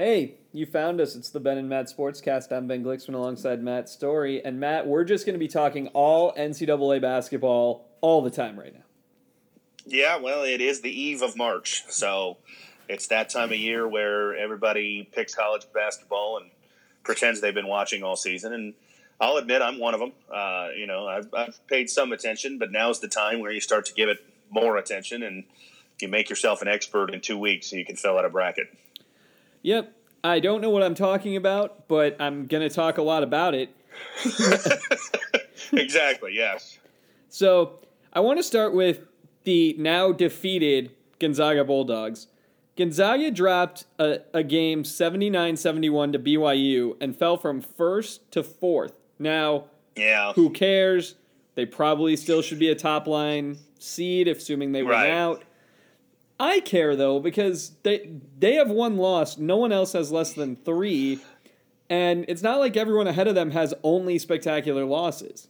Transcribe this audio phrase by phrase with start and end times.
[0.00, 1.14] Hey, you found us.
[1.14, 2.50] It's the Ben and Matt Sportscast.
[2.56, 4.42] I'm Ben Glicksman alongside Matt Story.
[4.42, 8.72] And Matt, we're just going to be talking all NCAA basketball all the time right
[8.72, 8.84] now.
[9.84, 11.84] Yeah, well, it is the eve of March.
[11.90, 12.38] So
[12.88, 16.50] it's that time of year where everybody picks college basketball and
[17.04, 18.54] pretends they've been watching all season.
[18.54, 18.72] And
[19.20, 20.12] I'll admit I'm one of them.
[20.32, 23.84] Uh, you know, I've, I've paid some attention, but now's the time where you start
[23.84, 25.44] to give it more attention and
[26.00, 28.74] you make yourself an expert in two weeks so you can fill out a bracket.
[29.62, 29.94] Yep.
[30.22, 33.54] I don't know what I'm talking about, but I'm going to talk a lot about
[33.54, 33.74] it.
[35.72, 36.78] exactly, yes.
[37.28, 37.78] So
[38.12, 39.00] I want to start with
[39.44, 42.26] the now defeated Gonzaga Bulldogs.
[42.76, 48.92] Gonzaga dropped a, a game 79 71 to BYU and fell from first to fourth.
[49.18, 50.32] Now, yeah.
[50.32, 51.14] who cares?
[51.54, 55.10] They probably still should be a top line seed, assuming they win right.
[55.10, 55.42] out.
[56.40, 59.36] I care though because they they have one loss.
[59.36, 61.20] No one else has less than three,
[61.90, 65.48] and it's not like everyone ahead of them has only spectacular losses.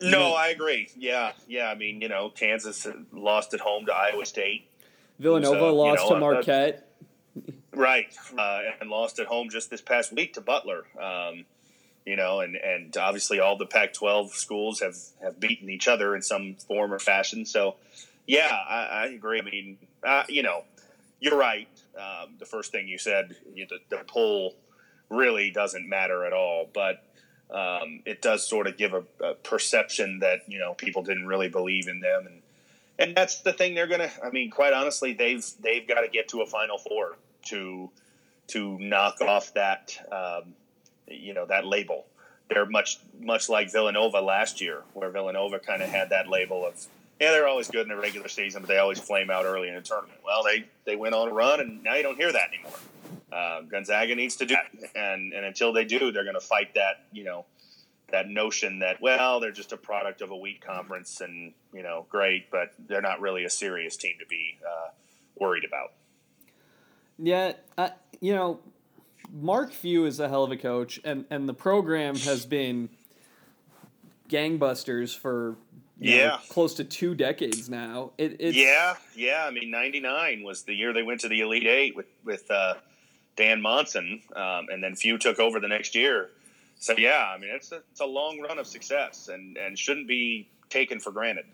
[0.00, 0.88] No, I agree.
[0.96, 1.70] Yeah, yeah.
[1.70, 4.66] I mean, you know, Kansas lost at home to Iowa State.
[5.18, 6.88] Villanova uh, lost you know, to Marquette.
[7.74, 10.84] right, uh, and lost at home just this past week to Butler.
[11.00, 11.44] Um,
[12.06, 16.22] you know, and, and obviously all the Pac-12 schools have, have beaten each other in
[16.22, 17.46] some form or fashion.
[17.46, 17.76] So,
[18.26, 19.40] yeah, I, I agree.
[19.40, 20.64] I mean, uh, you know,
[21.20, 21.68] you're right.
[21.96, 24.54] Um, the first thing you said, you, the, the poll
[25.08, 27.02] really doesn't matter at all, but
[27.50, 31.48] um, it does sort of give a, a, perception that you know people didn't really
[31.48, 32.42] believe in them, and
[32.98, 34.10] and that's the thing they're gonna.
[34.24, 37.16] I mean, quite honestly, they've they've got to get to a Final Four
[37.46, 37.90] to
[38.48, 40.54] to knock off that um,
[41.06, 42.06] you know that label.
[42.48, 46.86] They're much much like Villanova last year, where Villanova kind of had that label of
[47.20, 49.74] yeah, they're always good in the regular season, but they always flame out early in
[49.74, 50.18] the tournament.
[50.24, 52.78] Well, they they went on a run, and now you don't hear that anymore.
[53.32, 56.74] Uh, Gonzaga needs to do that, and and until they do, they're going to fight
[56.74, 57.44] that you know
[58.10, 62.06] that notion that well they're just a product of a weak conference and you know
[62.08, 64.90] great, but they're not really a serious team to be uh,
[65.36, 65.92] worried about.
[67.18, 68.60] Yeah, uh, you know,
[69.32, 72.88] Mark Few is a hell of a coach, and and the program has been
[74.28, 75.56] gangbusters for
[75.98, 78.12] yeah know, close to two decades now.
[78.18, 79.44] It, yeah, yeah.
[79.46, 82.74] I mean, '99 was the year they went to the Elite Eight with with uh,
[83.36, 86.30] Dan Monson, um, and then Few took over the next year.
[86.78, 90.08] So yeah, I mean, it's a, it's a long run of success, and and shouldn't
[90.08, 91.46] be taken for granted.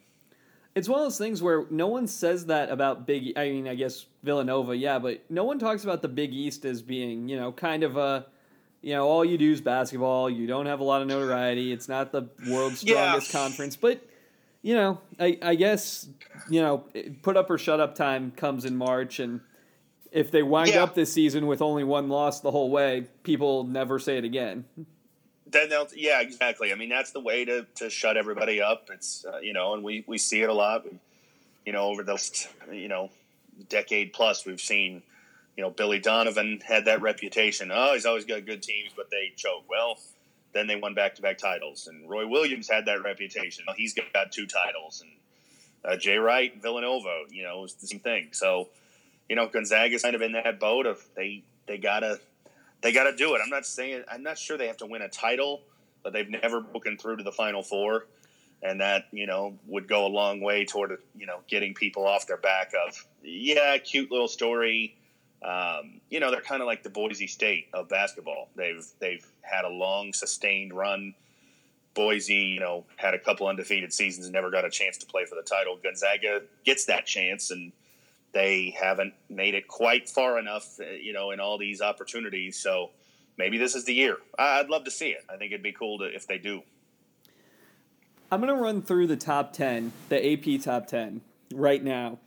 [0.75, 3.37] It's one of those things where no one says that about Big.
[3.37, 6.81] I mean, I guess Villanova, yeah, but no one talks about the Big East as
[6.81, 8.27] being, you know, kind of a,
[8.81, 10.31] you know, all you do is basketball.
[10.31, 11.73] You don't have a lot of notoriety.
[11.73, 13.41] It's not the world's strongest yeah.
[13.41, 14.01] conference, but
[14.63, 16.09] you know, I, I guess
[16.49, 16.85] you know,
[17.23, 19.41] put up or shut up time comes in March, and
[20.13, 20.83] if they wind yeah.
[20.83, 24.65] up this season with only one loss the whole way, people never say it again.
[25.47, 26.73] Then they'll, yeah, exactly.
[26.73, 28.89] I mean, that's the way to, to shut everybody up.
[28.93, 30.87] It's uh, you know, and we, we see it a lot.
[31.67, 33.11] You know, over the you know
[33.69, 35.03] decade plus, we've seen
[35.57, 37.71] you know Billy Donovan had that reputation.
[37.73, 39.65] Oh, he's always got good teams, but they choke.
[39.69, 39.99] Well,
[40.53, 43.65] then they won back to back titles, and Roy Williams had that reputation.
[43.77, 45.11] He's got two titles, and
[45.85, 48.29] uh, Jay Wright, Villanova, you know, was the same thing.
[48.33, 48.69] So,
[49.29, 52.21] you know, Gonzaga's kind of in that boat of they they gotta
[52.83, 53.41] they gotta do it.
[53.43, 55.61] I'm not saying I'm not sure they have to win a title,
[56.03, 58.07] but they've never broken through to the Final Four,
[58.63, 62.27] and that you know would go a long way toward you know getting people off
[62.27, 64.97] their back of yeah, cute little story
[65.43, 68.49] um, you know, they're kind of like the Boise State of basketball.
[68.57, 71.15] They've they've had a long, sustained run.
[71.95, 75.25] Boise, you know, had a couple undefeated seasons and never got a chance to play
[75.25, 75.77] for the title.
[75.83, 77.73] Gonzaga gets that chance, and
[78.33, 82.57] they haven't made it quite far enough, uh, you know, in all these opportunities.
[82.57, 82.91] So
[83.37, 84.19] maybe this is the year.
[84.39, 85.25] I'd love to see it.
[85.29, 86.63] I think it'd be cool to if they do.
[88.33, 91.21] I'm going to run through the top 10, the AP top 10
[91.53, 92.19] right now.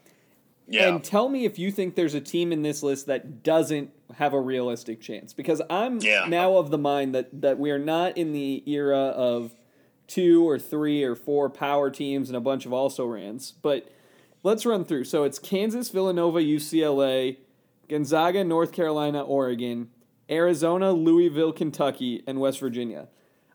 [0.68, 0.88] Yeah.
[0.88, 4.34] And tell me if you think there's a team in this list that doesn't have
[4.34, 5.34] a realistic chance.
[5.34, 6.26] Because I'm yeah.
[6.28, 9.54] now of the mind that, that we are not in the era of
[10.08, 13.52] two or three or four power teams and a bunch of also rans.
[13.52, 13.92] But
[14.44, 15.06] let's run through.
[15.06, 17.38] So it's Kansas, Villanova, UCLA,
[17.90, 19.90] Gonzaga, North Carolina, Oregon,
[20.30, 23.08] Arizona, Louisville, Kentucky, and West Virginia.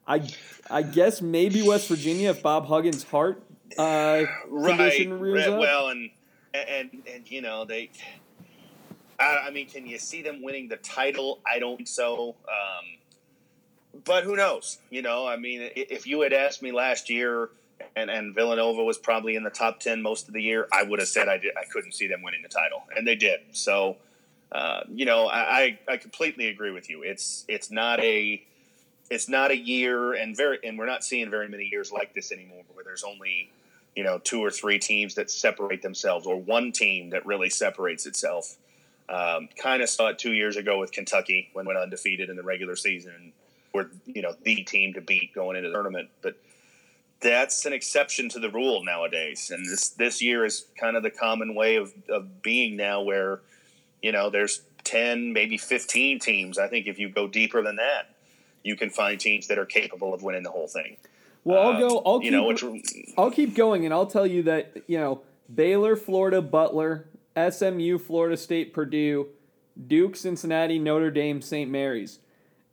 [0.07, 0.29] I
[0.71, 3.43] I guess maybe West Virginia if Bob Huggins' heart
[3.77, 4.77] uh, right.
[4.77, 5.53] condition rears right.
[5.53, 5.61] up.
[5.61, 6.11] Well, and
[6.55, 7.91] and and you know they.
[9.21, 11.41] I, I, mean, can you see them winning the title?
[11.45, 12.37] I don't so.
[12.49, 14.79] Um, but who knows?
[14.91, 17.51] You know, I mean, if you had asked me last year,
[17.97, 21.01] and, and Villanova was probably in the top ten most of the year, I would
[21.01, 23.41] have said I did, I couldn't see them winning the title, and they did.
[23.53, 23.97] So,
[24.53, 27.03] uh, you know, I, I completely agree with you.
[27.03, 28.43] It's it's not a
[29.11, 32.31] it's not a year, and very and we're not seeing very many years like this
[32.31, 33.51] anymore, where there's only
[33.99, 38.07] you know two or three teams that separate themselves, or one team that really separates
[38.07, 38.57] itself.
[39.09, 42.45] Um, kind of saw it two years ago with Kentucky when went undefeated in the
[42.45, 43.33] regular season,
[43.75, 46.37] were you know the team to beat going into the tournament, but
[47.21, 49.51] that's an exception to the rule nowadays.
[49.53, 53.41] And this this year is kind of the common way of, of being now, where
[54.01, 56.57] you know there's ten, maybe fifteen teams.
[56.57, 58.15] I think if you go deeper than that,
[58.63, 60.99] you can find teams that are capable of winning the whole thing.
[61.45, 62.03] Well, I'll uh, go.
[62.05, 62.65] I'll keep, know, which,
[63.17, 68.37] I'll keep going, and I'll tell you that you know Baylor, Florida, Butler, SMU, Florida
[68.37, 69.29] State, Purdue,
[69.87, 71.71] Duke, Cincinnati, Notre Dame, St.
[71.71, 72.19] Mary's.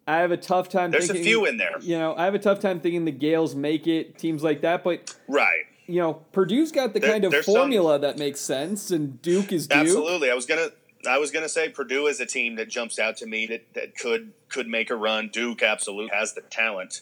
[0.07, 0.91] I have a tough time.
[0.91, 1.79] There's thinking, a few in there.
[1.81, 4.17] You know, I have a tough time thinking the Gaels make it.
[4.17, 5.63] Teams like that, but right.
[5.87, 9.51] You know, Purdue's got the there, kind of formula some, that makes sense, and Duke
[9.51, 9.79] is Duke.
[9.79, 10.69] Absolutely, I was gonna.
[11.07, 13.95] I was gonna say Purdue is a team that jumps out to me that, that
[13.95, 15.29] could could make a run.
[15.31, 17.01] Duke absolutely has the talent.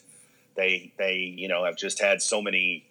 [0.55, 2.85] They they you know have just had so many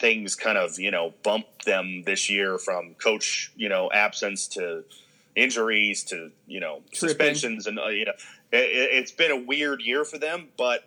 [0.00, 4.84] things kind of you know bump them this year from coach you know absence to
[5.34, 7.08] injuries to you know Tripping.
[7.08, 8.12] suspensions and uh, you know
[8.52, 10.84] it, has been a weird year for them, but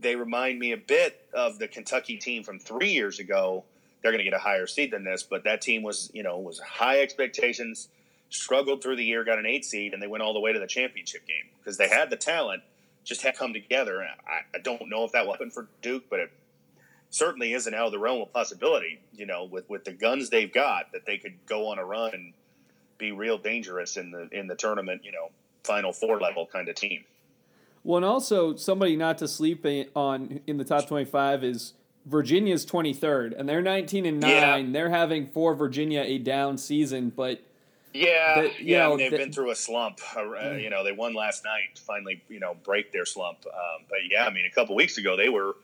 [0.00, 3.64] they remind me a bit of the Kentucky team from three years ago.
[4.02, 6.38] They're going to get a higher seed than this, but that team was you know
[6.38, 7.88] was high expectations,
[8.30, 10.58] struggled through the year, got an eight seed, and they went all the way to
[10.58, 12.62] the championship game because they had the talent,
[13.10, 14.02] just had come together.
[14.02, 16.30] I, I don't know if that will happen for Duke, but it
[17.10, 19.00] certainly isn't out of the realm of possibility.
[19.12, 22.14] You know, with with the guns they've got, that they could go on a run
[22.14, 22.32] and
[22.96, 25.04] be real dangerous in the in the tournament.
[25.04, 25.30] You know,
[25.64, 27.04] Final Four level kind of team.
[27.82, 29.66] Well, and also somebody not to sleep
[29.96, 31.74] on in the top twenty-five is
[32.06, 34.66] Virginia's twenty-third, and they're nineteen and nine.
[34.66, 34.72] Yeah.
[34.72, 37.42] They're having for Virginia a down season, but
[37.92, 40.00] yeah, yeah, know, they've the, been through a slump.
[40.14, 40.62] Uh, mm.
[40.62, 43.38] you know, they won last night finally, you know, break their slump.
[43.46, 45.56] Um, but yeah, I mean, a couple weeks ago they were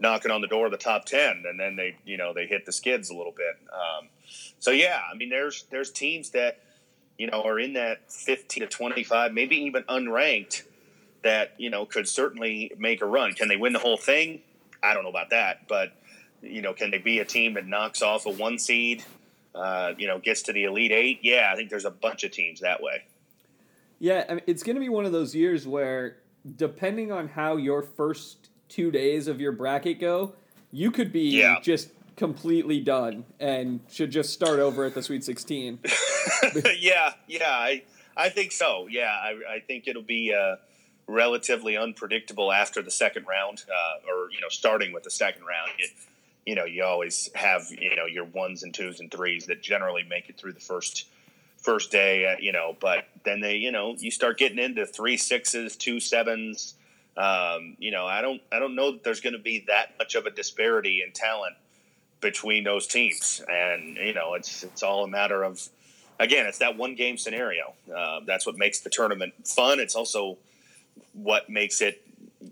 [0.00, 2.66] knocking on the door of the top ten, and then they, you know, they hit
[2.66, 3.56] the skids a little bit.
[3.72, 4.08] Um,
[4.58, 6.60] so yeah, I mean, there's there's teams that
[7.18, 10.62] you know, are in that 15 to 25, maybe even unranked,
[11.22, 13.32] that, you know, could certainly make a run.
[13.32, 14.42] Can they win the whole thing?
[14.82, 15.66] I don't know about that.
[15.66, 15.92] But,
[16.42, 19.02] you know, can they be a team that knocks off a one seed,
[19.56, 21.20] uh, you know, gets to the Elite Eight?
[21.22, 23.04] Yeah, I think there's a bunch of teams that way.
[23.98, 26.18] Yeah, I mean, it's going to be one of those years where,
[26.56, 30.34] depending on how your first two days of your bracket go,
[30.70, 31.60] you could be yeah.
[31.62, 35.78] just completely done and should just start over at the Sweet 16.
[36.78, 37.82] yeah, yeah, I,
[38.16, 38.86] I think so.
[38.90, 40.56] Yeah, I, I think it'll be uh,
[41.06, 45.70] relatively unpredictable after the second round, uh, or you know, starting with the second round.
[45.78, 45.90] It,
[46.46, 50.04] you know, you always have you know your ones and twos and threes that generally
[50.08, 51.06] make it through the first
[51.58, 52.26] first day.
[52.26, 56.00] Uh, you know, but then they, you know, you start getting into three sixes, two
[56.00, 56.74] sevens.
[57.16, 60.14] Um, you know, I don't, I don't know that there's going to be that much
[60.14, 61.56] of a disparity in talent
[62.20, 65.68] between those teams, and you know it's it's all a matter of
[66.18, 67.74] again it's that one game scenario.
[67.94, 69.80] Uh, that's what makes the tournament fun.
[69.80, 70.38] It's also
[71.12, 72.02] what makes it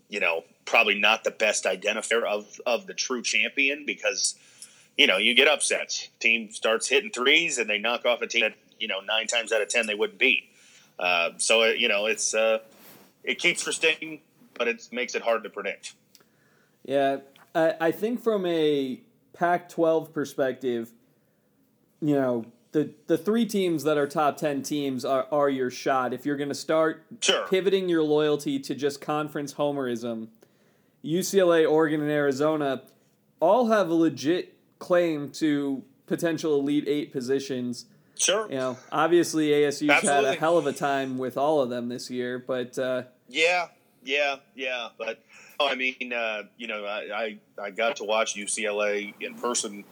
[0.09, 4.37] you know probably not the best identifier of of the true champion because
[4.97, 6.09] you know you get upsets.
[6.21, 9.53] Team starts hitting threes and they knock off a team that you know nine times
[9.53, 10.45] out of ten they wouldn't beat.
[10.99, 12.59] Uh, so you know it's uh,
[13.23, 14.21] it keeps for sticking,
[14.55, 15.95] but it makes it hard to predict.
[16.85, 17.19] Yeah,
[17.55, 19.01] I, I think from a
[19.33, 20.93] Pac 12 perspective,
[22.01, 26.13] you know, the, the three teams that are top 10 teams are, are your shot.
[26.13, 27.47] If you're going to start sure.
[27.49, 30.29] pivoting your loyalty to just conference homerism,
[31.05, 32.83] UCLA, Oregon, and Arizona
[33.41, 37.87] all have a legit claim to potential Elite Eight positions.
[38.17, 38.49] Sure.
[38.49, 40.27] You know, obviously ASU's Absolutely.
[40.27, 43.69] had a hell of a time with all of them this year, but uh, yeah,
[44.05, 44.89] yeah, yeah.
[44.97, 45.21] But
[45.61, 49.85] Oh, I mean, uh, you know, I, I, I got to watch UCLA in person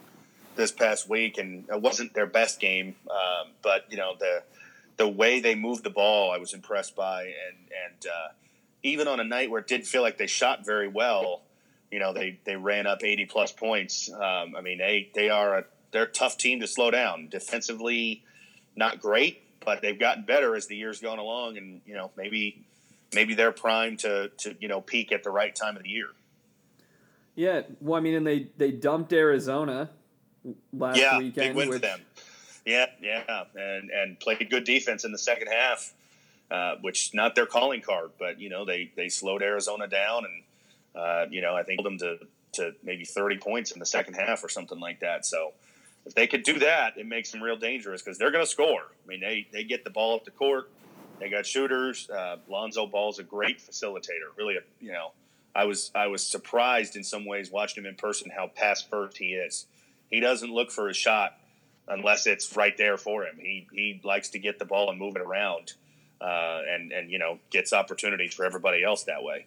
[0.55, 4.43] this past week, and it wasn't their best game, um, but you know the
[4.97, 8.31] the way they moved the ball, I was impressed by, and and uh,
[8.83, 11.41] even on a night where it didn't feel like they shot very well,
[11.91, 14.11] you know, they they ran up eighty plus points.
[14.11, 18.23] Um, I mean, they they are a they're a tough team to slow down defensively,
[18.75, 22.63] not great, but they've gotten better as the years gone along, and you know maybe
[23.13, 26.09] maybe they're primed to to you know peak at the right time of the year.
[27.35, 29.89] Yeah, well, I mean, and they they dumped Arizona
[30.71, 31.35] last yeah, weekend.
[31.35, 31.77] big win which...
[31.77, 31.99] for them.
[32.65, 35.93] Yeah, yeah, and and played good defense in the second half,
[36.53, 40.43] uh, which not their calling card, but you know they they slowed Arizona down, and
[41.03, 42.19] uh, you know I think them to
[42.53, 45.25] to maybe thirty points in the second half or something like that.
[45.25, 45.53] So
[46.05, 48.83] if they could do that, it makes them real dangerous because they're going to score.
[49.03, 50.69] I mean, they they get the ball up the court
[51.19, 52.09] They got shooters.
[52.09, 54.29] Uh, Lonzo Ball's a great facilitator.
[54.37, 55.11] Really, a, you know,
[55.55, 59.17] I was I was surprised in some ways watching him in person how pass first
[59.17, 59.67] he is.
[60.11, 61.37] He doesn't look for a shot
[61.87, 63.37] unless it's right there for him.
[63.39, 65.73] He he likes to get the ball and move it around,
[66.23, 69.45] uh, and and you know gets opportunities for everybody else that way.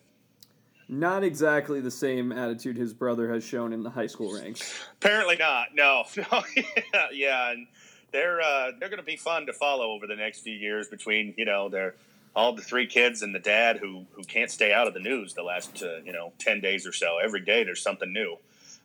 [0.89, 4.85] Not exactly the same attitude his brother has shown in the high school ranks.
[5.01, 5.75] Apparently not.
[5.75, 7.67] No, no, yeah, yeah, and
[8.13, 11.35] they're uh, they're going to be fun to follow over the next few years between
[11.37, 11.95] you know their
[12.37, 15.35] all the three kids and the dad who who can't stay out of the news
[15.35, 17.19] the last uh, you know ten days or so.
[17.23, 18.37] Every day there's something new.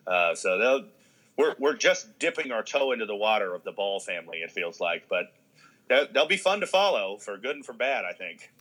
[0.08, 0.86] Uh, so they'll
[1.38, 4.38] we're we're just dipping our toe into the water of the Ball family.
[4.38, 5.34] It feels like, but
[6.12, 8.06] they'll be fun to follow for good and for bad.
[8.06, 8.52] I think.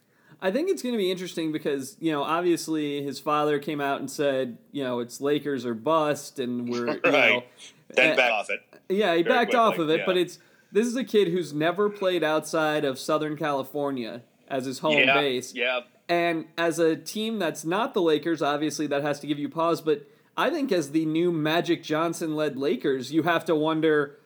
[0.42, 4.00] I think it's going to be interesting because you know obviously his father came out
[4.00, 7.04] and said you know it's Lakers or bust, and we're right.
[7.04, 7.42] you know,
[7.90, 8.60] then eh, back off it.
[8.88, 9.58] Yeah, he backed quickly.
[9.58, 10.06] off of it, yeah.
[10.06, 10.38] but it's
[10.72, 15.14] this is a kid who's never played outside of Southern California as his home yeah,
[15.14, 15.54] base.
[15.54, 15.80] Yeah.
[16.08, 19.80] And as a team that's not the Lakers, obviously that has to give you pause,
[19.80, 20.06] but
[20.36, 24.18] I think as the new Magic Johnson led Lakers, you have to wonder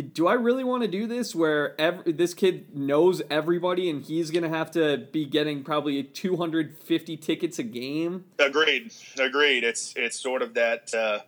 [0.00, 4.30] do I really want to do this where every, this kid knows everybody and he's
[4.30, 8.24] going to have to be getting probably 250 tickets a game?
[8.38, 8.92] Agreed.
[9.18, 9.64] Agreed.
[9.64, 11.20] It's it's sort of that uh,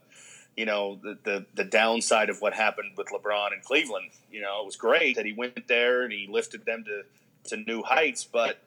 [0.57, 4.11] you know the, the the downside of what happened with LeBron in Cleveland.
[4.33, 7.03] You know, it was great that he went there and he lifted them to
[7.51, 8.59] to new heights, but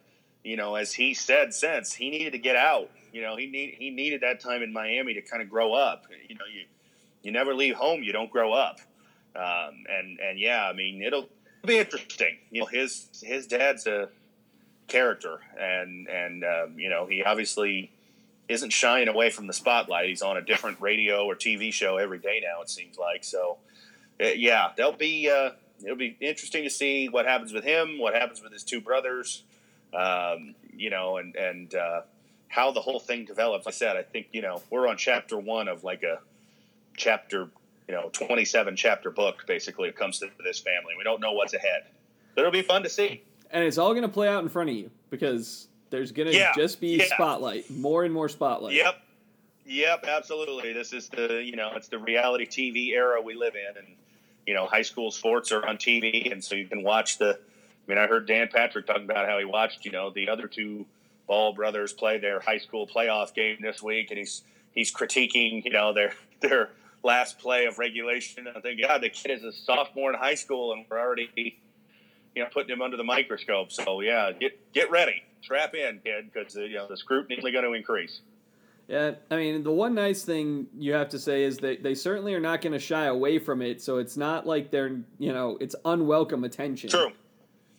[0.44, 2.92] you know, as he said since, he needed to get out.
[3.12, 6.06] You know, he need he needed that time in Miami to kind of grow up.
[6.30, 6.66] You know, you
[7.24, 8.80] you never leave home, you don't grow up.
[9.38, 11.30] Um, and and yeah, I mean, it'll
[11.66, 12.38] be interesting.
[12.50, 14.10] You know, his his dad's a
[14.88, 17.92] character, and and um, you know, he obviously
[18.50, 20.08] isn't shying away from the spotlight.
[20.08, 22.62] He's on a different radio or TV show every day now.
[22.62, 23.58] It seems like so.
[24.22, 25.30] Uh, yeah, they'll be.
[25.30, 25.52] Uh,
[25.84, 29.44] it'll be interesting to see what happens with him, what happens with his two brothers,
[29.94, 32.02] um, you know, and and uh,
[32.48, 33.66] how the whole thing develops.
[33.66, 36.20] Like I said, I think you know we're on chapter one of like a
[36.96, 37.50] chapter,
[37.88, 39.46] you know, twenty-seven chapter book.
[39.48, 40.94] Basically, it comes to this family.
[40.98, 41.84] We don't know what's ahead,
[42.36, 43.24] but it'll be fun to see.
[43.52, 46.36] And it's all going to play out in front of you because there's going to
[46.36, 47.06] yeah, just be yeah.
[47.06, 48.74] spotlight, more and more spotlight.
[48.74, 48.96] Yep.
[49.66, 50.72] Yep, absolutely.
[50.72, 53.88] This is the you know it's the reality TV era we live in, and
[54.46, 57.38] you know high school sports are on TV, and so you can watch the.
[57.38, 60.48] I mean, I heard Dan Patrick talking about how he watched you know the other
[60.48, 60.86] two
[61.28, 65.72] Ball brothers play their high school playoff game this week, and he's he's critiquing you
[65.72, 66.70] know their their
[67.04, 68.48] last play of regulation.
[68.54, 72.44] I think God, the kid is a sophomore in high school, and we're already you
[72.44, 73.72] know putting him under the microscope.
[73.72, 77.42] So yeah, get get ready strap in, kid, because uh, you know the scrutiny is
[77.42, 78.22] going to increase.
[78.88, 82.34] Yeah, I mean, the one nice thing you have to say is that they certainly
[82.34, 83.82] are not going to shy away from it.
[83.82, 86.90] So it's not like they're, you know, it's unwelcome attention.
[86.90, 87.12] True.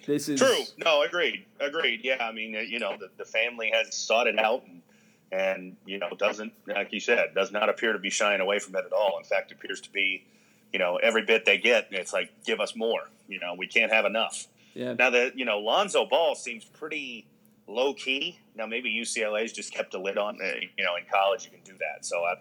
[0.06, 0.64] This is true.
[0.84, 1.46] No, agreed.
[1.60, 2.00] Agreed.
[2.02, 4.82] Yeah, I mean, uh, you know, the, the family has sought it out and,
[5.30, 8.74] and, you know, doesn't, like you said, does not appear to be shying away from
[8.76, 9.18] it at all.
[9.18, 10.24] In fact, appears to be,
[10.72, 13.08] you know, every bit they get, it's like, give us more.
[13.28, 14.46] You know, we can't have enough.
[14.74, 14.94] Yeah.
[14.94, 17.26] Now, that you know, Lonzo Ball seems pretty
[17.66, 18.38] low key.
[18.54, 20.38] Now maybe UCLA's just kept a lid on.
[20.40, 20.64] it.
[20.76, 22.04] you know, in college you can do that.
[22.04, 22.34] So I,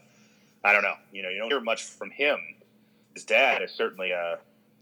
[0.63, 0.95] I don't know.
[1.11, 2.37] You know, you don't hear much from him.
[3.13, 4.37] His dad is certainly, uh,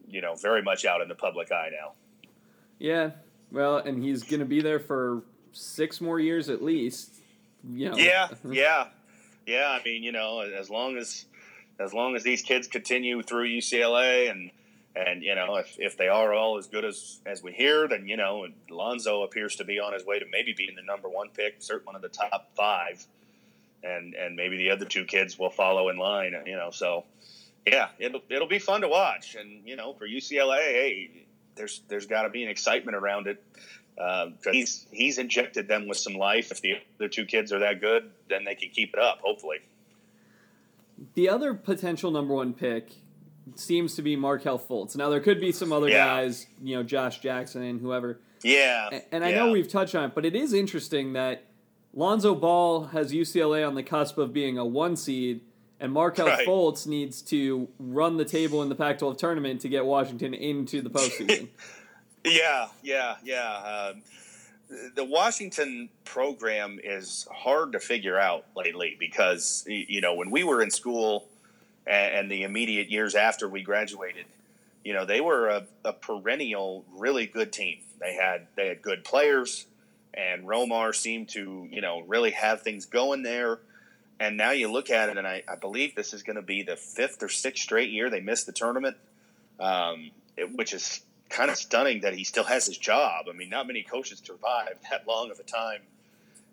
[0.08, 1.94] you know, very much out in the public eye now.
[2.78, 3.12] Yeah,
[3.52, 7.15] well, and he's going to be there for six more years at least.
[7.70, 7.98] You know.
[7.98, 8.88] Yeah, yeah,
[9.46, 9.78] yeah.
[9.80, 11.26] I mean, you know, as long as
[11.80, 14.52] as long as these kids continue through UCLA and
[14.96, 18.08] and you know, if, if they are all as good as as we hear, then
[18.08, 21.30] you know, Lonzo appears to be on his way to maybe being the number one
[21.30, 23.06] pick, certainly one of the top five,
[23.84, 26.34] and and maybe the other two kids will follow in line.
[26.46, 27.04] You know, so
[27.68, 32.06] yeah, it'll it'll be fun to watch, and you know, for UCLA, hey, there's there's
[32.06, 33.44] got to be an excitement around it.
[33.98, 36.52] Uh, he's he's injected them with some life.
[36.52, 39.20] If the other two kids are that good, then they can keep it up.
[39.24, 39.60] Hopefully.
[41.14, 42.92] The other potential number one pick
[43.56, 44.96] seems to be Markelle Fultz.
[44.96, 46.06] Now there could be some other yeah.
[46.06, 48.20] guys, you know, Josh Jackson and whoever.
[48.44, 48.90] Yeah.
[48.92, 49.38] And, and I yeah.
[49.38, 51.44] know we've touched on it, but it is interesting that
[51.94, 55.42] Lonzo Ball has UCLA on the cusp of being a one seed,
[55.80, 56.46] and Markelle right.
[56.46, 60.90] Fultz needs to run the table in the Pac-12 tournament to get Washington into the
[60.90, 61.50] postseason.
[62.26, 63.92] yeah, yeah, yeah.
[63.94, 64.02] Um,
[64.96, 70.62] the Washington program is hard to figure out lately because you know when we were
[70.62, 71.28] in school
[71.88, 74.26] and, the immediate years after we graduated,
[74.84, 77.78] you know, they were a, a, perennial, really good team.
[78.00, 79.66] They had they had good players,
[80.14, 83.60] and Romar seemed to you know really have things going there.
[84.20, 86.64] And now you look at it, and I, I believe this is going to be
[86.64, 88.96] the fifth or sixth straight year they missed the tournament,
[89.60, 93.26] um, it, which is kind of stunning that he still has his job.
[93.30, 95.82] I mean, not many coaches survive that long of a time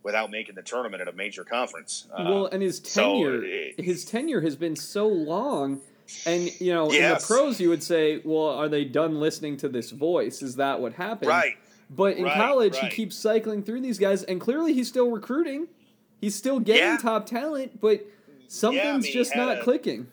[0.03, 2.07] without making the tournament at a major conference.
[2.13, 5.81] Uh, well, and his tenure, so it, his tenure has been so long.
[6.27, 7.01] And you know, yes.
[7.01, 10.43] in the pros, you would say, "Well, are they done listening to this voice?
[10.43, 11.57] Is that what happened?" Right.
[11.89, 12.85] But in right, college, right.
[12.85, 15.69] he keeps cycling through these guys, and clearly he's still recruiting.
[16.21, 16.97] He's still getting yeah.
[16.97, 18.07] top talent, but
[18.49, 20.07] something's yeah, I mean, just not a, clicking.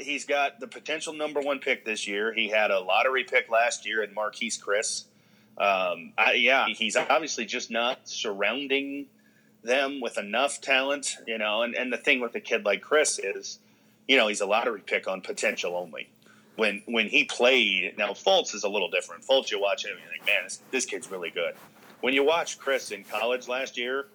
[0.00, 2.32] He's got the potential number one pick this year.
[2.32, 5.04] He had a lottery pick last year in Marquese Chriss.
[5.58, 9.06] Um, I, yeah, he's obviously just not surrounding
[9.62, 11.62] them with enough talent, you know.
[11.62, 13.58] And, and the thing with a kid like Chriss is,
[14.08, 16.08] you know, he's a lottery pick on potential only.
[16.56, 19.24] When when he played, now Fultz is a little different.
[19.24, 21.54] Fultz, you watch him, you think, man, this, this kid's really good.
[22.00, 24.06] When you watch Chriss in college last year,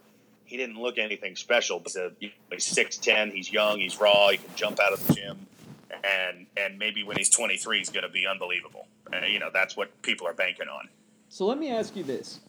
[0.45, 1.79] he didn't look anything special.
[1.79, 5.45] But he's six ten, he's young, he's raw, he can jump out of the gym,
[5.91, 8.87] and and maybe when he's twenty three, he's going to be unbelievable.
[9.11, 10.89] Uh, you know, that's what people are banking on.
[11.29, 12.39] So let me ask you this: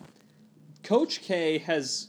[0.82, 2.08] Coach K has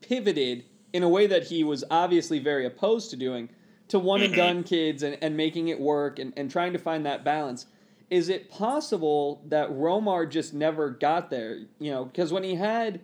[0.00, 3.48] pivoted in a way that he was obviously very opposed to doing
[3.88, 4.66] to one and done mm-hmm.
[4.66, 7.66] kids and, and making it work and, and trying to find that balance.
[8.10, 11.60] Is it possible that Romar just never got there?
[11.78, 13.00] You know, because when he had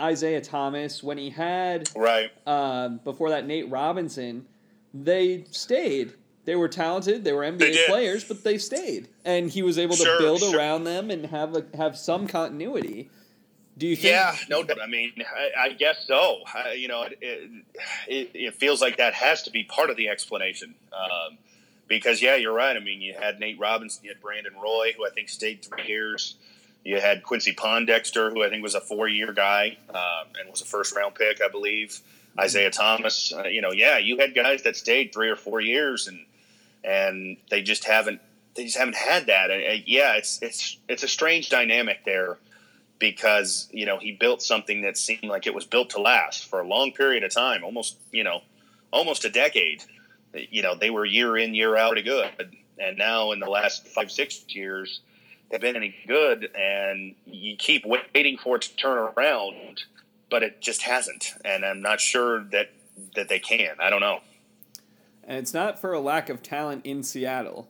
[0.00, 4.46] Isaiah Thomas, when he had right uh, before that Nate Robinson,
[4.92, 6.14] they stayed.
[6.44, 7.24] They were talented.
[7.24, 10.40] They were NBA they players, but they stayed, and he was able to sure, build
[10.40, 10.56] sure.
[10.56, 13.08] around them and have a, have some continuity.
[13.76, 14.12] Do you think?
[14.12, 14.80] Yeah, no doubt.
[14.80, 16.38] I mean, I, I guess so.
[16.54, 17.50] I, you know, it,
[18.06, 20.74] it, it, feels like that has to be part of the explanation.
[20.92, 21.38] Um,
[21.88, 22.76] because, yeah, you're right.
[22.76, 25.86] I mean, you had Nate Robinson, you had Brandon Roy, who I think stayed three
[25.88, 26.36] years.
[26.84, 30.60] You had Quincy Pondexter, who I think was a four year guy um, and was
[30.60, 32.00] a first round pick, I believe.
[32.38, 33.32] Isaiah Thomas.
[33.32, 36.24] Uh, you know, yeah, you had guys that stayed three or four years and
[36.84, 38.20] and they just haven't
[38.54, 39.50] they just haven't had that.
[39.50, 42.38] And, uh, yeah, it's it's it's a strange dynamic there
[42.98, 46.60] because you know he built something that seemed like it was built to last for
[46.60, 48.40] a long period of time, almost you know,
[48.92, 49.82] almost a decade.
[50.32, 53.86] You know, they were year in year out pretty good, and now in the last
[53.88, 55.00] five six years,
[55.50, 59.84] they've been any good, and you keep waiting for it to turn around,
[60.30, 62.70] but it just hasn't, and I'm not sure that
[63.16, 63.76] that they can.
[63.80, 64.20] I don't know.
[65.26, 67.68] And it's not for a lack of talent in Seattle.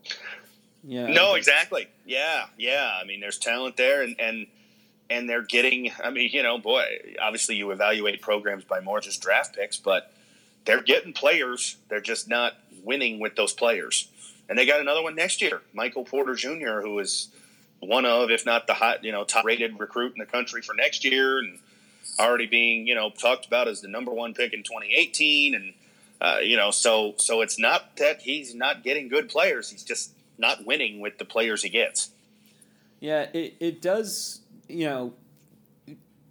[0.82, 1.06] Yeah.
[1.06, 1.88] No, exactly.
[2.04, 2.98] Yeah, yeah.
[3.00, 4.46] I mean, there's talent there, and and
[5.08, 5.92] and they're getting.
[6.02, 6.84] I mean, you know, boy,
[7.20, 10.12] obviously you evaluate programs by more just draft picks, but
[10.64, 11.76] they're getting players.
[11.88, 14.08] They're just not winning with those players.
[14.48, 17.28] And they got another one next year, Michael Porter Jr., who is
[17.80, 20.74] one of, if not the hot, you know, top rated recruit in the country for
[20.74, 21.58] next year, and
[22.18, 25.72] already being, you know, talked about as the number one pick in 2018, and
[26.24, 30.14] uh, you know, so so it's not that he's not getting good players; he's just
[30.38, 32.10] not winning with the players he gets.
[33.00, 35.14] Yeah, it, it does you know,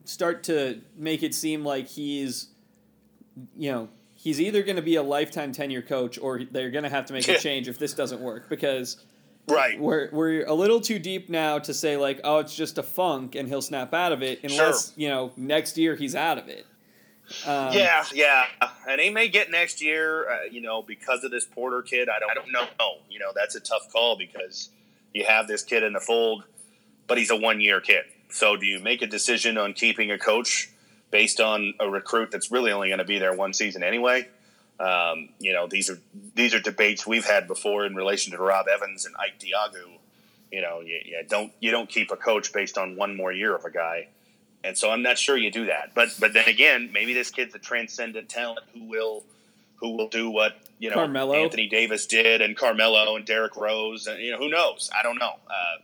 [0.06, 2.48] start to make it seem like he's,
[3.58, 6.90] you know, he's either going to be a lifetime tenure coach or they're going to
[6.90, 8.98] have to make a change if this doesn't work because
[9.50, 12.84] right we're we're a little too deep now to say like oh it's just a
[12.84, 14.94] funk and he'll snap out of it unless sure.
[14.96, 16.66] you know next year he's out of it.
[17.46, 18.46] Um, yeah, yeah,
[18.88, 22.10] and he may get next year, uh, you know, because of this Porter kid.
[22.10, 22.98] I don't, I don't know.
[23.10, 24.70] You know, that's a tough call because
[25.14, 26.44] you have this kid in the fold,
[27.08, 28.04] but he's a one year kid.
[28.30, 30.70] So, do you make a decision on keeping a coach
[31.12, 34.28] based on a recruit that's really only going to be there one season anyway?
[34.80, 36.00] Um, you know, these are
[36.36, 40.00] these are debates we've had before in relation to Rob Evans and Ike Diogu.
[40.52, 43.56] You know, you, you don't you don't keep a coach based on one more year
[43.56, 44.08] of a guy,
[44.64, 45.92] and so I'm not sure you do that.
[45.94, 49.24] But but then again, maybe this kid's a transcendent talent who will
[49.76, 51.36] who will do what you know Carmelo.
[51.36, 55.20] Anthony Davis did and Carmelo and Derrick Rose and you know who knows I don't
[55.20, 55.34] know.
[55.48, 55.82] Uh,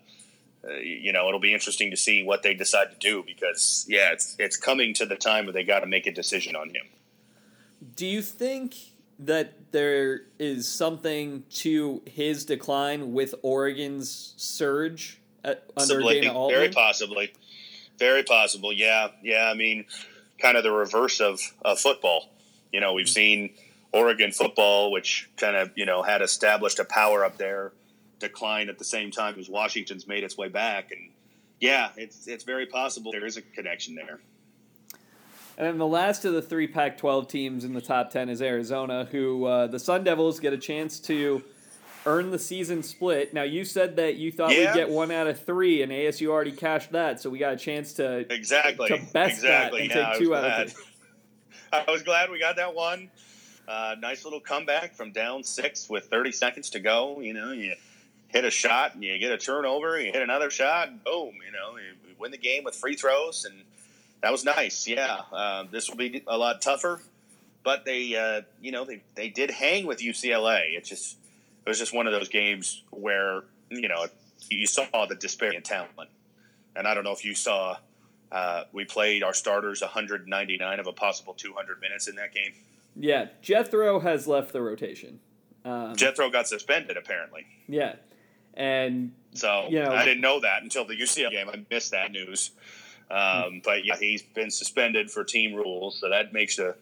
[0.67, 4.11] uh, you know, it'll be interesting to see what they decide to do because, yeah,
[4.11, 6.85] it's it's coming to the time where they got to make a decision on him.
[7.95, 8.75] Do you think
[9.19, 16.59] that there is something to his decline with Oregon's surge at, under Dana Altman?
[16.59, 17.31] Very possibly,
[17.99, 18.73] very possible.
[18.73, 19.49] Yeah, yeah.
[19.51, 19.85] I mean,
[20.39, 22.29] kind of the reverse of, of football.
[22.71, 23.51] You know, we've seen
[23.91, 27.73] Oregon football, which kind of you know had established a power up there
[28.19, 30.91] decline at the same time as Washington's made its way back.
[30.91, 31.11] And
[31.59, 34.19] yeah, it's it's very possible there is a connection there.
[35.57, 38.41] And then the last of the three Pac 12 teams in the top 10 is
[38.41, 41.43] Arizona, who uh, the Sun Devils get a chance to
[42.09, 43.33] earn the season split.
[43.33, 44.73] Now, you said that you thought yeah.
[44.73, 47.57] we'd get one out of three, and ASU already cashed that, so we got a
[47.57, 49.87] chance to exactly to best exactly.
[49.87, 50.61] that and yeah, take two out glad.
[50.61, 50.77] of it.
[51.87, 53.11] I was glad we got that one.
[53.67, 57.19] Uh, nice little comeback from down six with 30 seconds to go.
[57.19, 57.75] You know, you
[58.29, 61.77] hit a shot and you get a turnover, you hit another shot, boom, you know,
[61.77, 63.61] you win the game with free throws, and
[64.21, 64.87] that was nice.
[64.87, 67.01] Yeah, uh, this will be a lot tougher,
[67.63, 70.75] but they, uh, you know, they they did hang with UCLA.
[70.75, 71.17] It just
[71.69, 74.07] it was just one of those games where you know
[74.49, 75.91] you saw the disparity in talent,
[76.75, 77.77] and I don't know if you saw.
[78.31, 82.53] Uh, we played our starters 199 of a possible 200 minutes in that game.
[82.95, 85.19] Yeah, Jethro has left the rotation.
[85.63, 87.45] Um, Jethro got suspended apparently.
[87.67, 87.97] Yeah,
[88.55, 91.49] and so you know, I didn't know that until the UCLA game.
[91.53, 92.49] I missed that news.
[93.11, 96.73] Um, but yeah, he's been suspended for team rules, so that makes a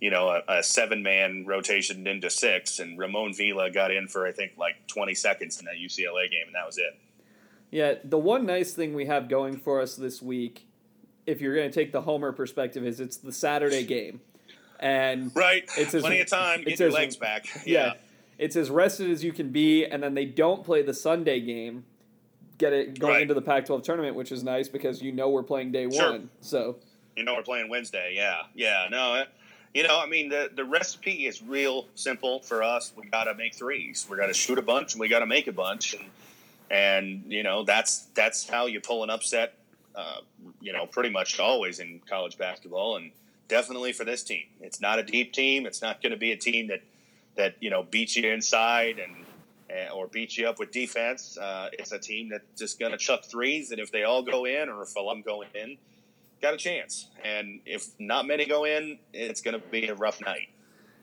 [0.00, 2.78] you know a, a seven man rotation into six.
[2.78, 6.46] And Ramon Vila got in for I think like twenty seconds in that UCLA game,
[6.46, 6.98] and that was it.
[7.70, 10.66] Yeah, the one nice thing we have going for us this week,
[11.26, 14.20] if you're going to take the Homer perspective, is it's the Saturday game,
[14.80, 16.64] and right, it's as, plenty of time.
[16.64, 17.46] Get your as, legs back.
[17.66, 17.86] yeah.
[17.86, 17.92] yeah
[18.40, 21.84] it's as rested as you can be, and then they don't play the Sunday game,
[22.56, 23.22] get it going right.
[23.22, 26.12] into the Pac-12 tournament, which is nice because you know we're playing day sure.
[26.12, 26.30] one.
[26.40, 26.76] So
[27.16, 28.14] you know we're playing Wednesday.
[28.16, 28.86] Yeah, yeah.
[28.90, 29.24] No,
[29.74, 32.92] you know, I mean the the recipe is real simple for us.
[32.96, 34.06] We got to make threes.
[34.10, 36.04] We got to shoot a bunch, and we got to make a bunch, and
[36.70, 39.54] and you know that's that's how you pull an upset.
[39.94, 40.20] Uh,
[40.60, 43.10] you know, pretty much always in college basketball, and
[43.48, 44.44] definitely for this team.
[44.60, 45.66] It's not a deep team.
[45.66, 46.82] It's not going to be a team that
[47.36, 49.14] that you know beats you inside and,
[49.68, 51.36] and or beats you up with defense.
[51.36, 54.46] Uh, it's a team that's just going to chuck threes, and if they all go
[54.46, 55.76] in, or if a lot go in,
[56.40, 57.08] got a chance.
[57.24, 60.48] And if not many go in, it's going to be a rough night.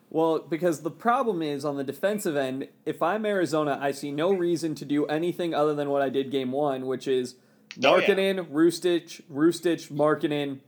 [0.10, 4.32] Well, because the problem is on the defensive end, if I'm Arizona, I see no
[4.32, 7.36] reason to do anything other than what I did game one, which is
[7.78, 8.56] Markkanen, oh, yeah.
[8.56, 10.60] Ristic, Ristic, Markkanen.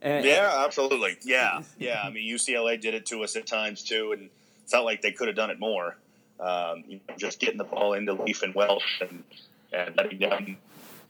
[0.00, 1.16] And, yeah, absolutely.
[1.24, 2.02] Yeah, yeah.
[2.04, 4.30] I mean, UCLA did it to us at times too, and
[4.66, 5.96] felt like they could have done it more.
[6.38, 9.24] Um, you know, just getting the ball into Leaf and Welsh and,
[9.72, 10.58] and letting them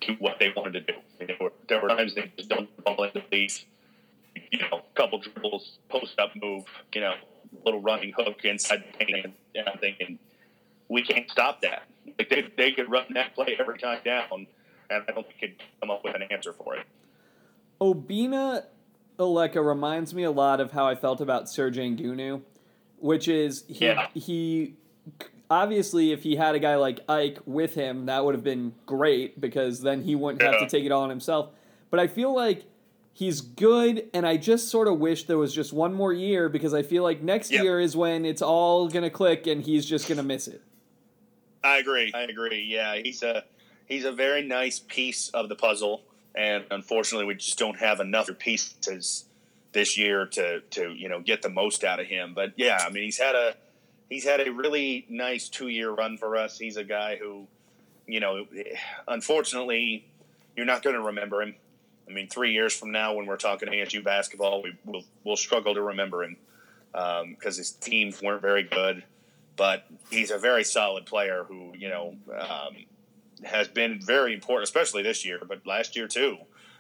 [0.01, 0.99] do what they wanted to do.
[1.27, 3.65] there, were, there were times they just the ball into Leaf,
[4.51, 7.15] you know, a couple dribbles, post up move, you know,
[7.65, 10.19] little running hook inside the paint, and I'm thinking
[10.89, 11.85] we can't stop that.
[12.19, 14.47] Like they they could run that play every time down,
[14.91, 16.87] and I don't think could come up with an answer for it.
[17.81, 18.65] Obinna
[19.19, 22.43] Oleka reminds me a lot of how I felt about Serge Angunnu
[23.05, 24.09] which is he yeah.
[24.15, 24.75] he
[25.51, 29.41] obviously if he had a guy like Ike with him, that would have been great
[29.41, 30.53] because then he wouldn't yeah.
[30.53, 31.51] have to take it all on himself.
[31.91, 32.65] But I feel like
[33.13, 36.75] he's good, and I just sort of wish there was just one more year because
[36.75, 37.63] I feel like next yep.
[37.63, 40.63] year is when it's all gonna click and he's just gonna miss it.
[41.63, 42.13] I agree.
[42.15, 42.67] I agree.
[42.69, 43.45] Yeah, he's a
[43.87, 46.03] he's a very nice piece of the puzzle,
[46.35, 49.27] and unfortunately, we just don't have enough pieces
[49.73, 52.35] this year to to you know get the most out of him.
[52.35, 53.55] But yeah, I mean he's had a
[54.15, 56.57] he's had a really nice two year run for us.
[56.57, 57.49] He's a guy who,
[58.07, 58.47] you know,
[59.09, 60.07] unfortunately,
[60.57, 61.57] you're not going to remember him.
[62.09, 65.75] I mean, three years from now, when we're talking ASU basketball, we will we'll struggle
[65.75, 66.37] to remember him
[66.93, 69.03] because um, his teams weren't very good.
[69.57, 72.77] But he's a very solid player who you know um,
[73.45, 76.39] has been very important, especially this year, but last year too.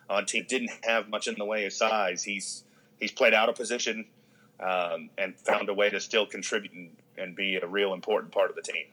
[0.08, 2.22] On team didn't have much in the way of size.
[2.22, 2.62] He's
[3.00, 4.04] he's played out of position
[4.60, 8.50] um, and found a way to still contribute and, and be a real important part
[8.50, 8.86] of the team.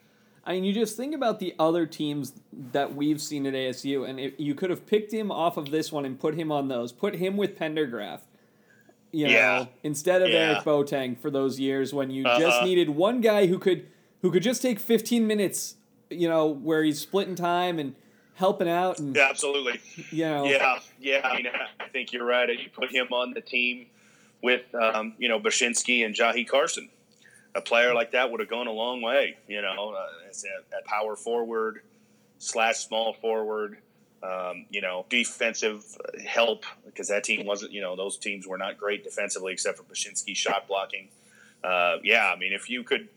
[0.44, 2.34] I mean, you just think about the other teams
[2.72, 5.92] that we've seen at ASU, and if you could have picked him off of this
[5.92, 6.92] one and put him on those.
[6.92, 8.22] Put him with Pendergraph,
[9.12, 9.66] you know, yeah.
[9.84, 10.54] instead of yeah.
[10.54, 12.40] Eric Boateng for those years when you uh-huh.
[12.40, 13.86] just needed one guy who could
[14.22, 15.76] who could just take 15 minutes,
[16.10, 17.96] you know, where he's splitting time and
[18.36, 19.00] helping out.
[19.00, 19.80] And, yeah, absolutely.
[20.12, 21.22] You know, yeah, yeah.
[21.24, 21.48] I mean,
[21.80, 22.50] I think you're right.
[22.50, 23.86] You put him on the team
[24.42, 26.90] with um, you know Bachynski and Jahii Carson.
[27.54, 29.38] A player like that would have gone a long way.
[29.48, 31.82] You know, uh, as a, a, power forward
[32.40, 33.78] slash small forward.
[34.24, 35.84] Um, you know, defensive
[36.24, 37.72] help because that team wasn't.
[37.72, 41.08] You know, those teams were not great defensively except for Bachynski shot blocking.
[41.64, 43.10] Uh, yeah, I mean, if you could,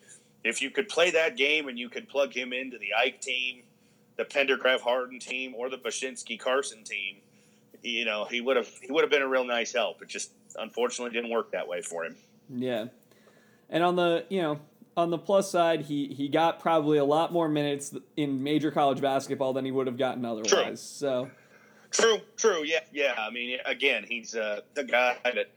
[0.44, 3.62] if you could play that game and you could plug him into the Ike team,
[4.16, 7.16] the Pendergraph Harden team, or the Bachynski Carson team,
[7.82, 10.02] you know, he would have he would have been a real nice help.
[10.02, 12.16] It just unfortunately didn't work that way for him.
[12.48, 12.86] Yeah,
[13.70, 14.60] and on the you know
[14.96, 19.00] on the plus side, he he got probably a lot more minutes in major college
[19.00, 20.48] basketball than he would have gotten otherwise.
[20.50, 20.76] True.
[20.76, 21.30] So.
[21.90, 23.14] True, true, yeah, yeah.
[23.16, 25.48] I mean, again, he's uh, the guy that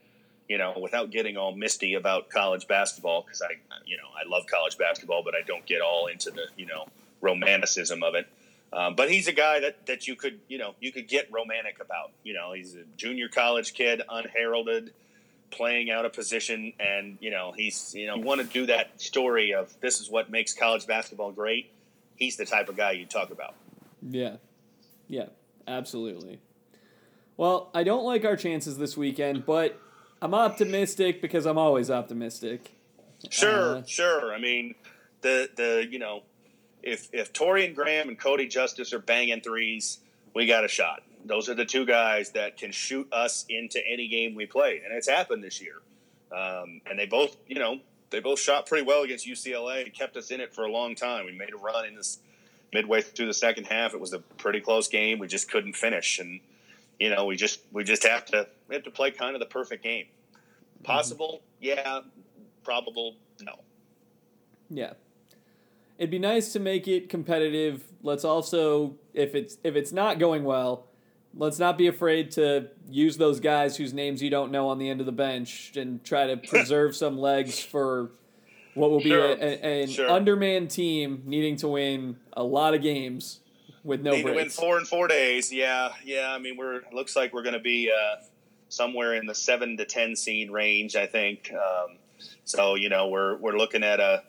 [0.48, 4.46] you know, without getting all misty about college basketball, because I, you know, I love
[4.48, 6.86] college basketball, but I don't get all into the, you know,
[7.22, 8.28] romanticism of it.
[8.72, 11.80] Um, but he's a guy that, that you could you know you could get romantic
[11.82, 12.12] about.
[12.24, 14.93] You know, he's a junior college kid, unheralded,
[15.51, 18.99] playing out of position, and you know he's you know you want to do that
[19.01, 21.71] story of this is what makes college basketball great.
[22.15, 23.55] he's the type of guy you talk about.
[24.01, 24.38] Yeah,
[25.07, 25.27] yeah,
[25.67, 26.39] absolutely.
[27.38, 29.79] Well, I don't like our chances this weekend, but
[30.21, 32.71] I'm optimistic because I'm always optimistic.
[33.29, 34.33] Sure, uh, sure.
[34.33, 34.75] I mean,
[35.21, 36.23] the the you know,
[36.83, 39.99] if if Torian Graham and Kodi Justice are banging threes,
[40.33, 41.03] we got a shot.
[41.27, 44.93] Those are the two guys that can shoot us into any game we play, and
[44.93, 45.81] it's happened this year.
[46.31, 50.17] Um, and they both, you know, they both shot pretty well against UCLA and kept
[50.17, 51.25] us in it for a long time.
[51.25, 52.19] We made a run in this
[52.73, 53.93] midway through the second half.
[53.93, 55.19] It was a pretty close game.
[55.19, 56.39] We just couldn't finish, and
[56.99, 59.45] you know, we just we just have to we have to play kind of the
[59.45, 60.05] perfect game.
[60.83, 62.01] Possible, yeah.
[62.63, 63.59] Probable, no.
[64.69, 64.93] Yeah.
[65.97, 67.83] It'd be nice to make it competitive.
[68.03, 70.87] Let's also, if it's if it's not going well,
[71.38, 74.89] let's not be afraid to use those guys whose names you don't know on the
[74.89, 78.12] end of the bench and try to preserve some legs for
[78.73, 79.26] what will be sure.
[79.26, 80.10] a, a, an sure.
[80.10, 83.39] undermanned team needing to win a lot of games
[83.84, 84.36] with no Need breaks.
[84.36, 85.52] to win four in four days.
[85.52, 86.34] Yeah, yeah.
[86.34, 88.23] I mean, we're looks like we're going to be uh,
[88.69, 90.95] somewhere in the seven to ten seed range.
[90.95, 91.52] I think.
[91.54, 91.97] Um,
[92.43, 94.23] so you know, we're we're looking at a,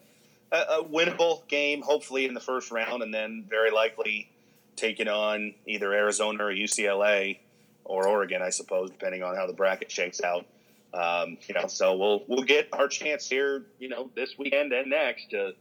[0.52, 4.30] a, a winnable game, hopefully in the first round, and then very likely
[4.78, 7.38] taking on either Arizona or UCLA
[7.84, 10.46] or Oregon, I suppose, depending on how the bracket shakes out.
[10.94, 14.90] Um, you know, so we'll we'll get our chance here, you know, this weekend and
[14.90, 15.52] next to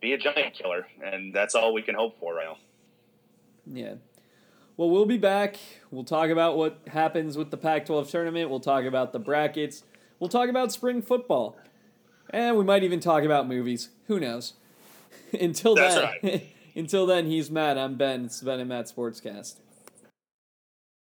[0.00, 2.56] be a giant killer, and that's all we can hope for right now.
[3.72, 3.94] Yeah.
[4.76, 5.58] Well, we'll be back.
[5.90, 8.48] We'll talk about what happens with the Pac 12 tournament.
[8.48, 9.82] We'll talk about the brackets.
[10.20, 11.56] We'll talk about spring football.
[12.30, 13.88] And we might even talk about movies.
[14.06, 14.54] Who knows?
[15.40, 16.54] until That's then, right.
[16.78, 17.76] until then, he's Matt.
[17.76, 18.26] I'm Ben.
[18.26, 19.56] It's Ben and Matt Sportscast.